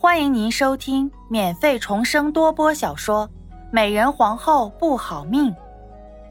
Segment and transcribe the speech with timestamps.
[0.00, 3.28] 欢迎您收听免费重生多播小说
[3.72, 5.50] 《美人皇后不好命》，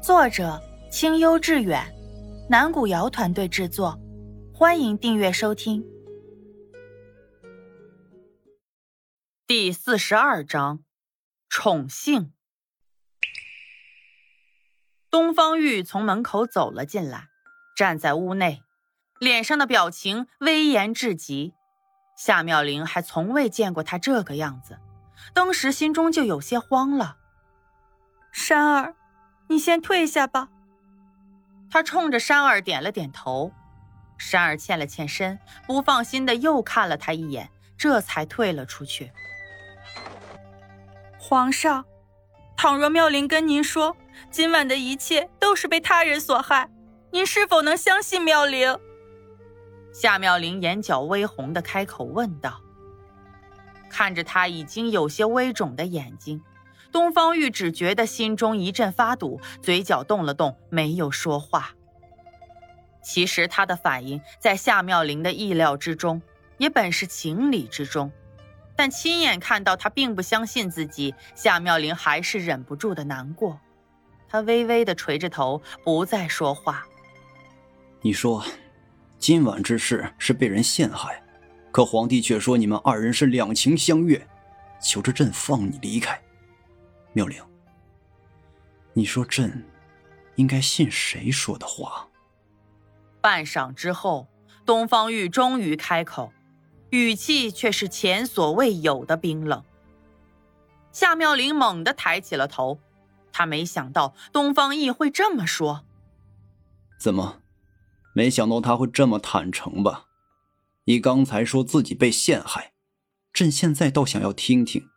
[0.00, 1.84] 作者清幽致远，
[2.48, 3.98] 南古瑶团队制作。
[4.54, 5.84] 欢迎订阅收听。
[9.48, 10.84] 第四十二章，
[11.48, 12.32] 宠幸。
[15.10, 17.26] 东方玉从门口走了进来，
[17.76, 18.62] 站在屋内，
[19.18, 21.54] 脸上的表情威严至极。
[22.16, 24.78] 夏妙玲还从未见过他这个样子，
[25.32, 27.18] 当时心中就有些慌了。
[28.32, 28.94] 山儿，
[29.48, 30.48] 你先退下吧。
[31.70, 33.52] 他冲着山儿点了点头，
[34.16, 39.12] 山儿欠了欠身，不放心的又看了他一眼，这才退了出去。
[41.18, 41.84] 皇上，
[42.56, 43.96] 倘若妙龄跟您说
[44.30, 46.70] 今晚的一切都是被他人所害，
[47.10, 48.78] 您是否能相信妙龄？
[49.98, 52.60] 夏妙玲眼角微红的开口问道
[53.88, 56.42] ：“看着他已经有些微肿的眼睛，
[56.92, 61.70] 东方玉只觉得心中一阵发堵，嘴角动了动，没有说话。
[63.02, 66.20] 其实他的反应在夏妙玲的意料之中，
[66.58, 68.12] 也本是情理之中，
[68.76, 73.58] 但亲眼看到他并不相信自己，夏妙玲还是忍不住的难过。
[74.28, 76.84] 他微微的垂着头，不再说话。
[78.02, 78.44] 你说。”
[79.26, 81.20] 今晚之事是被人陷害，
[81.72, 84.24] 可皇帝却说你们二人是两情相悦，
[84.80, 86.22] 求着朕放你离开。
[87.12, 87.42] 妙龄，
[88.92, 89.66] 你说朕
[90.36, 92.06] 应该信谁说的话？
[93.20, 94.28] 半晌之后，
[94.64, 96.32] 东方玉终于开口，
[96.90, 99.60] 语气却是前所未有的冰冷。
[100.92, 102.78] 夏妙玲猛地抬起了头，
[103.32, 105.84] 她没想到东方奕会这么说。
[106.96, 107.42] 怎么？
[108.16, 110.06] 没想到他会这么坦诚吧？
[110.84, 112.72] 你刚才说自己被陷害，
[113.30, 114.88] 朕现在倒想要听听，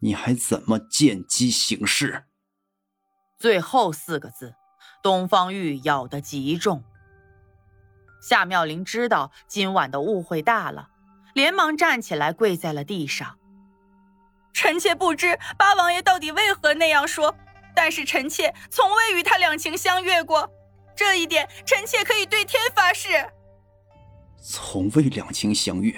[0.00, 2.24] 你还怎么见机行事？
[3.38, 4.56] 最后四个字，
[5.04, 6.82] 东方玉咬得极重。
[8.20, 10.88] 夏妙玲知道今晚的误会大了，
[11.34, 13.38] 连忙站起来跪在了地上。
[14.52, 17.36] 臣妾不知八王爷到底为何那样说，
[17.76, 20.50] 但是臣妾从未与他两情相悦过。
[20.98, 23.08] 这一点，臣妾可以对天发誓。
[24.42, 25.94] 从未两情相悦。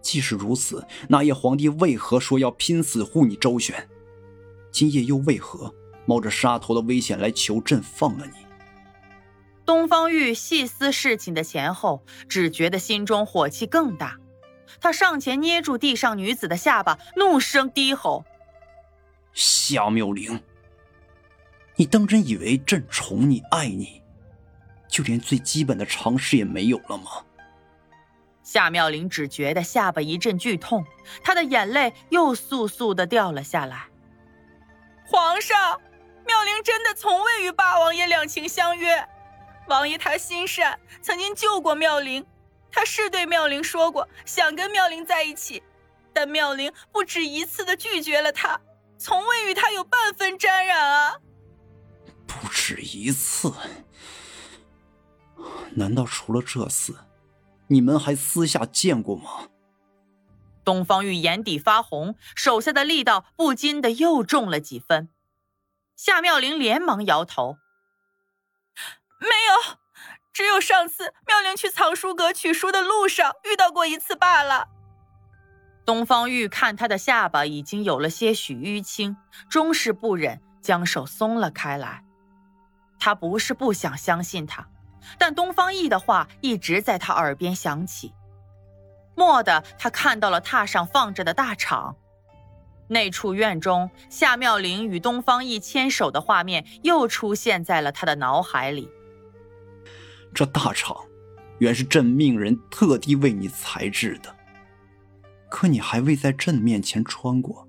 [0.00, 3.86] 既是如此，那夜皇帝为何说要拼死护你周旋？
[4.70, 5.74] 今夜又为何
[6.06, 8.32] 冒着杀头的危险来求朕放了你？
[9.66, 14.18] 东方玉细思事情的前后，只觉得心中火气更大。
[14.80, 18.24] 他上前捏住地上女子的下巴，怒声低吼
[19.34, 20.42] ：“夏妙龄！”
[21.76, 24.02] 你当真以为朕宠你爱你，
[24.88, 27.24] 就连最基本的常识也没有了吗？
[28.42, 30.84] 夏妙玲只觉得下巴一阵剧痛，
[31.22, 33.86] 她的眼泪又簌簌的掉了下来。
[35.06, 35.80] 皇上，
[36.26, 39.08] 妙龄真的从未与八王爷两情相悦。
[39.68, 42.26] 王爷他心善，曾经救过妙龄，
[42.70, 45.62] 他是对妙龄说过想跟妙龄在一起，
[46.12, 48.60] 但妙龄不止一次的拒绝了他，
[48.98, 51.14] 从未与他有半分沾染啊。
[52.42, 53.52] 不止一次，
[55.76, 56.96] 难道除了这次，
[57.68, 59.46] 你们还私下见过吗？
[60.64, 65.08] 东方玉眼底发红，手下的力道不禁的又重了几分。
[65.96, 67.58] 夏妙玲连忙摇头
[69.20, 69.78] ：“没有，
[70.32, 74.66] 只有上次妙龄去藏书阁取书的路上遇到过一次罢了。”
[75.86, 79.16] 东方玉看他的下巴已经有了些许淤青，
[79.48, 82.04] 终是不忍，将手松了开来。
[83.04, 84.64] 他不是不想相信他，
[85.18, 88.14] 但东方奕的话一直在他耳边响起。
[89.16, 91.96] 蓦地，他看到了榻上放着的大氅，
[92.86, 98.88] 那处院中夏妙玲与东方奕牵手的画面又出现在了他的脑海里。
[100.32, 101.04] 这大氅，
[101.58, 104.32] 原是朕命人特地为你裁制的，
[105.50, 107.66] 可你还未在朕面前穿过，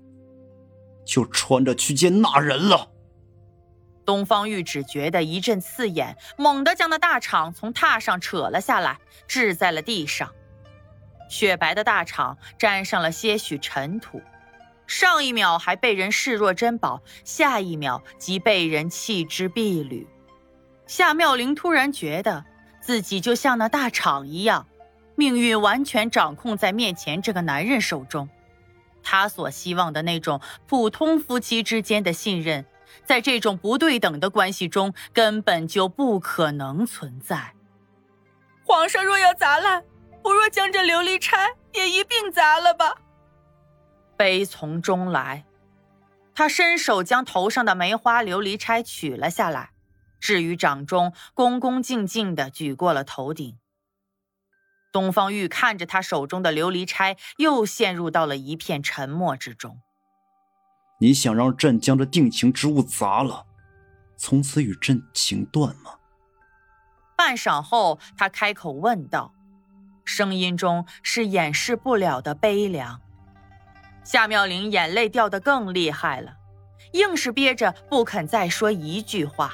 [1.04, 2.92] 就穿着去见那人了。
[4.04, 10.30] 东方玉只觉得一阵刺眼，猛地将那大氅从榻上扯了下来，掷在了地上。
[11.28, 14.22] 雪白的大氅沾上了些许尘土，
[14.86, 20.06] 上一秒还被人视若珍宝，下一秒即被人弃之敝履。
[20.86, 22.44] 夏妙玲突然觉得
[22.82, 24.66] 自己就像那大氅一样，
[25.16, 28.28] 命运完全掌控在面前这个男人手中。
[29.02, 32.66] 她所希望的那种普通夫妻之间的信任。
[33.04, 37.54] 在这种不对等的关系中，根本就不可能存在。
[38.64, 39.84] 皇上若要砸烂，
[40.22, 42.94] 不若将这琉璃钗也一并砸了吧。
[44.16, 45.44] 悲从中来。
[46.34, 49.70] 他伸手将头上的梅花琉璃钗取了下来，
[50.18, 53.56] 置于掌中，恭恭敬敬地举过了头顶。
[54.90, 59.80] 东方玉看着他手中的琉璃钗，又陷入到了一片沉默之中。
[61.04, 63.44] 你想让朕将这定情之物砸了，
[64.16, 65.96] 从此与朕情断吗？
[67.14, 69.34] 半晌后，他开口问道，
[70.06, 73.02] 声音中是掩饰不了的悲凉。
[74.02, 76.36] 夏妙玲眼泪掉得更厉害了，
[76.94, 79.52] 硬是憋着不肯再说一句话。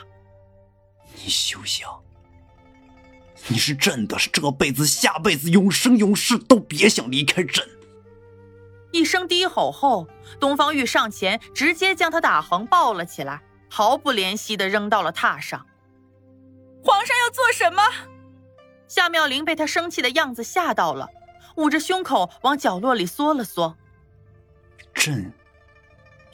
[1.16, 2.00] 你休想！
[3.48, 7.68] 你是朕的，是这辈子、下辈子、永生永世都别想离开朕！
[8.92, 10.08] 一声低吼后，
[10.38, 15.66] 东方玉上前，直接将他打横抱了起来，毫不怜惜的扔到了榻上。
[16.82, 17.82] 皇上要做什么？
[18.88, 21.08] 夏妙玲被他生气的样子吓到了，
[21.56, 23.76] 捂着胸口往角落里缩了缩。
[24.92, 25.32] 朕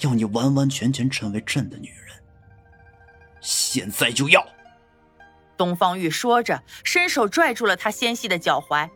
[0.00, 2.16] 要你完完全全成为朕的女人，
[3.40, 4.46] 现在就要！
[5.58, 8.88] 东方玉说着，伸手拽住了他纤细的脚踝，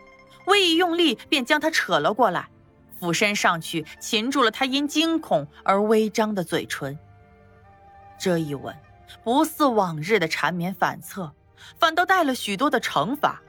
[0.47, 2.49] 微一用力，便将他扯了过来，
[3.01, 6.99] 俯身上去擒住了他因惊恐而微张的嘴唇。
[8.19, 8.77] 这一吻
[9.25, 11.33] 不似往日的缠绵反侧，
[11.79, 13.41] 反倒带了许多的惩罚，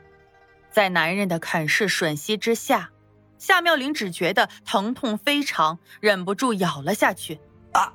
[0.71, 2.89] 在男人的啃噬吮吸之下。
[3.37, 7.39] 夏妙玲只觉得疼痛非常，忍不住咬了下去。
[7.73, 7.91] 啊！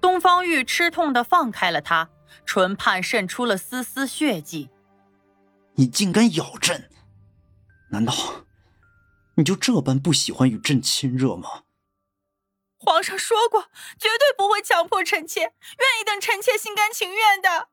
[0.00, 2.08] 东方玉吃痛的放开了他，
[2.44, 4.70] 唇畔渗出了丝丝血迹。
[5.74, 6.90] 你竟敢咬朕？
[7.90, 8.12] 难道
[9.34, 11.62] 你就这般不喜欢与朕亲热吗？
[12.78, 17.68] 皇上说过，绝对不会强迫臣妾，愿意等臣妾心甘情愿的。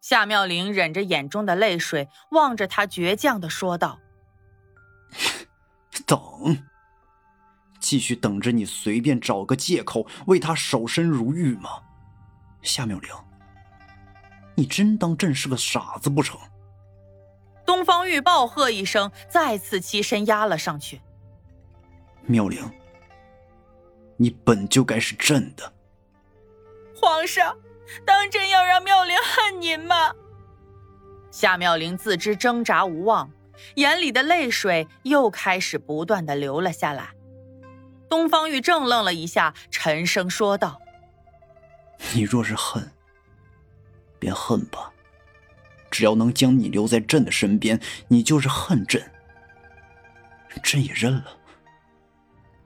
[0.00, 4.00] 夏妙玲忍着眼中的泪水，望着他倔强的说道。
[6.04, 6.20] 等，
[7.78, 11.82] 继续等着你随便找个借口为他守身如玉吗？
[12.62, 13.14] 夏妙玲，
[14.56, 16.40] 你真当朕是个傻子不成？
[17.82, 21.00] 东方玉暴喝一声，再次起身压了上去。
[22.26, 22.62] 妙玲，
[24.16, 25.72] 你本就该是朕的。
[26.94, 27.58] 皇上，
[28.06, 30.14] 当真要让妙玲恨您吗？
[31.32, 33.28] 夏妙玲自知挣扎无望。
[33.74, 37.08] 眼里的泪水又开始不断的流了下来。
[38.08, 40.80] 东方玉怔愣了一下，沉声说道
[42.14, 42.92] ：“你若是恨，
[44.20, 44.91] 便恨吧。
[45.92, 47.78] 只要能将你留在朕的身边，
[48.08, 49.00] 你就是恨朕。
[50.60, 51.38] 朕也认了。”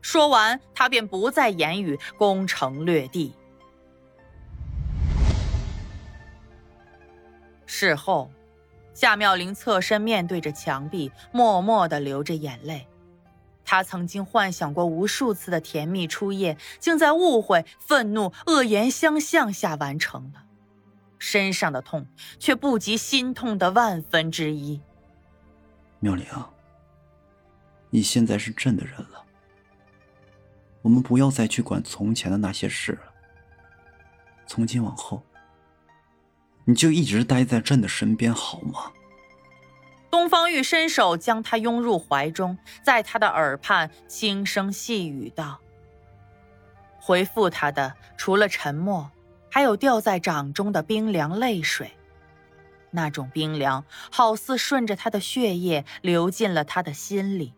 [0.00, 3.34] 说完，他便不再言语，攻城略地。
[7.67, 8.31] 事后。
[8.94, 12.88] 夏妙玲侧身面对着墙壁，默默的流着眼泪。
[13.62, 20.45] 她曾经幻想过无数次的甜蜜初夜，竟在误会、愤怒、恶言相向下完成了。
[21.18, 22.06] 身上的痛
[22.38, 24.80] 却不及心痛的万分之一。
[26.00, 26.26] 妙玲，
[27.90, 29.24] 你现在是朕的人了，
[30.82, 33.12] 我们不要再去管从前的那些事了。
[34.46, 35.22] 从今往后。
[36.68, 38.90] 你就一直待在朕的身边好吗？
[40.10, 45.61] 东方玉伸手将他拥入怀中，在他的耳畔轻声细语道
[46.99, 49.08] ：“回复他的除了沉默，
[49.56, 51.90] 还有掉在掌中的冰凉泪水。
[52.90, 57.54] 那种冰凉，好似顺着他的血液流进了他的心里，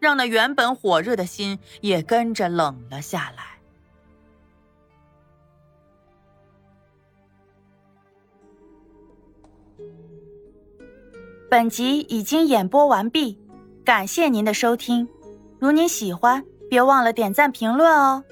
[0.00, 3.44] 让那原本火热的心也跟着冷了下来。”
[11.48, 13.38] 本集已经演播完毕，
[13.84, 15.08] 感谢您的收听。
[15.60, 18.24] 如您喜欢，别忘了点赞评论哦。